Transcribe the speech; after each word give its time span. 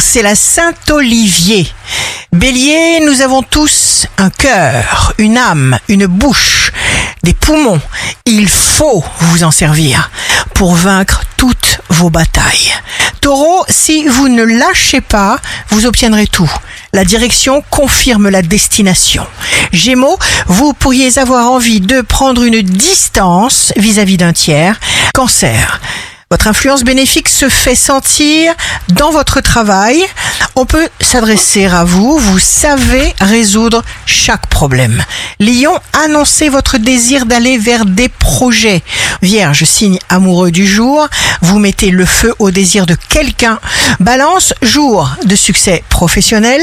c'est 0.00 0.22
la 0.22 0.34
Saint-Olivier. 0.34 1.66
Bélier, 2.32 3.00
nous 3.04 3.22
avons 3.22 3.42
tous 3.42 4.06
un 4.18 4.30
cœur, 4.30 5.12
une 5.18 5.38
âme, 5.38 5.78
une 5.88 6.06
bouche, 6.06 6.72
des 7.22 7.34
poumons. 7.34 7.80
Il 8.24 8.48
faut 8.48 9.04
vous 9.20 9.44
en 9.44 9.50
servir 9.50 10.10
pour 10.54 10.74
vaincre 10.74 11.22
toutes 11.36 11.80
vos 11.88 12.10
batailles. 12.10 12.72
Taureau, 13.20 13.64
si 13.68 14.06
vous 14.06 14.28
ne 14.28 14.42
lâchez 14.42 15.00
pas, 15.00 15.38
vous 15.70 15.86
obtiendrez 15.86 16.26
tout. 16.26 16.50
La 16.92 17.04
direction 17.04 17.62
confirme 17.70 18.28
la 18.28 18.42
destination. 18.42 19.26
Gémeaux, 19.72 20.18
vous 20.46 20.72
pourriez 20.72 21.18
avoir 21.18 21.50
envie 21.50 21.80
de 21.80 22.00
prendre 22.00 22.42
une 22.42 22.62
distance 22.62 23.72
vis-à-vis 23.76 24.16
d'un 24.16 24.32
tiers. 24.32 24.78
Cancer, 25.14 25.80
votre 26.30 26.48
influence 26.48 26.82
bénéfique 26.82 27.28
se 27.28 27.48
fait 27.48 27.76
sentir 27.76 28.52
dans 28.88 29.10
votre 29.10 29.40
travail. 29.40 30.04
On 30.54 30.66
peut 30.66 30.88
s'adresser 31.00 31.66
à 31.66 31.84
vous. 31.84 32.18
Vous 32.18 32.38
savez 32.38 33.14
résoudre 33.20 33.82
chaque 34.06 34.46
problème. 34.46 35.02
Lion, 35.38 35.78
annoncez 35.92 36.48
votre 36.48 36.78
désir 36.78 37.26
d'aller 37.26 37.58
vers 37.58 37.84
des 37.84 38.08
projets. 38.08 38.82
Vierge, 39.22 39.64
signe 39.64 39.98
amoureux 40.08 40.50
du 40.50 40.66
jour. 40.66 41.08
Vous 41.42 41.58
mettez 41.58 41.90
le 41.90 42.06
feu 42.06 42.34
au 42.38 42.50
désir 42.50 42.86
de 42.86 42.96
quelqu'un. 43.08 43.58
Balance, 44.00 44.54
jour 44.62 45.10
de 45.24 45.36
succès 45.36 45.84
professionnel. 45.88 46.62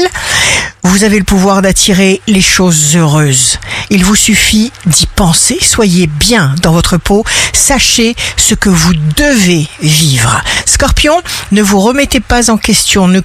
Vous 0.86 1.02
avez 1.02 1.18
le 1.18 1.24
pouvoir 1.24 1.62
d'attirer 1.62 2.20
les 2.26 2.42
choses 2.42 2.94
heureuses. 2.94 3.58
Il 3.88 4.04
vous 4.04 4.14
suffit 4.14 4.70
d'y 4.84 5.06
penser. 5.06 5.58
Soyez 5.62 6.06
bien 6.06 6.54
dans 6.60 6.72
votre 6.72 6.98
peau. 6.98 7.24
Sachez 7.54 8.14
ce 8.36 8.54
que 8.54 8.68
vous 8.68 8.92
devez 9.16 9.66
vivre. 9.80 10.42
Scorpion, 10.66 11.22
ne 11.52 11.62
vous 11.62 11.80
remettez 11.80 12.20
pas 12.20 12.50
en 12.50 12.58
question. 12.58 13.08
Ne 13.08 13.20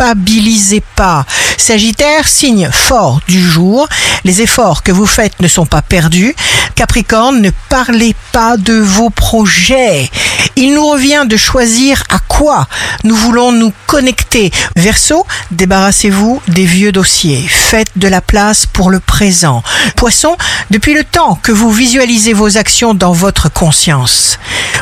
culpabilisez 0.00 0.82
pas. 0.96 1.24
Sagittaire, 1.56 2.26
signe 2.26 2.70
fort 2.72 3.20
du 3.28 3.40
jour. 3.40 3.88
Les 4.24 4.42
efforts 4.42 4.82
que 4.82 4.92
vous 4.92 5.06
faites 5.06 5.40
ne 5.40 5.48
sont 5.48 5.66
pas 5.66 5.82
perdus. 5.82 6.34
Capricorne, 6.74 7.40
ne 7.40 7.50
parlez 7.68 8.14
pas 8.32 8.56
de 8.56 8.74
vos 8.74 9.10
projets. 9.10 10.10
Il 10.56 10.74
nous 10.74 10.86
revient 10.86 11.24
de 11.26 11.36
choisir 11.36 12.02
à 12.08 12.18
quoi 12.18 12.66
nous 13.04 13.14
voulons 13.14 13.52
nous 13.52 13.72
connecter. 13.86 14.50
Verseau, 14.76 15.26
débarrassez-vous 15.50 16.40
des 16.48 16.64
vieux 16.64 16.92
dossiers. 16.92 17.46
Faites 17.48 17.92
de 17.96 18.08
la 18.08 18.20
place 18.20 18.66
pour 18.66 18.90
le 18.90 19.00
présent. 19.00 19.62
Poisson, 19.96 20.36
depuis 20.70 20.94
le 20.94 21.04
temps 21.04 21.38
que 21.42 21.52
vous 21.52 21.70
visualisez 21.70 22.32
vos 22.32 22.56
actions 22.56 22.94
dans 22.94 23.12
votre 23.12 23.52
conscience, 23.52 24.38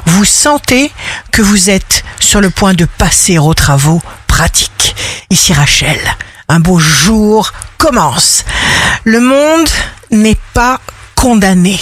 vous 0.07 0.25
sentez 0.25 0.93
que 1.33 1.43
vous 1.43 1.71
êtes 1.71 2.05
sur 2.21 2.41
le 2.41 2.51
point 2.51 2.75
de 2.75 2.85
passer 2.85 3.39
aux 3.39 3.55
travaux 3.55 4.01
pratiques. 4.27 4.78
Ici 5.31 5.53
Rachel, 5.53 6.01
un 6.49 6.59
beau 6.59 6.79
jour 6.79 7.53
commence. 7.77 8.45
Le 9.05 9.21
monde 9.21 9.69
n'est 10.11 10.39
pas 10.55 10.81
condamné. 11.15 11.79